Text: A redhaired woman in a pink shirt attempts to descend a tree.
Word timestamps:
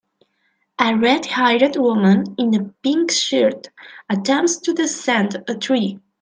A 0.79 0.95
redhaired 0.95 1.75
woman 1.77 2.33
in 2.39 2.55
a 2.55 2.69
pink 2.81 3.11
shirt 3.11 3.67
attempts 4.09 4.57
to 4.61 4.73
descend 4.73 5.43
a 5.47 5.53
tree. 5.53 5.99